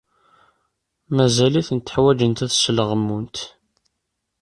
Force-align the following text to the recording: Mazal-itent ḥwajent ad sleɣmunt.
Mazal-itent 1.15 1.93
ḥwajent 1.95 2.43
ad 2.45 2.51
sleɣmunt. 2.53 3.37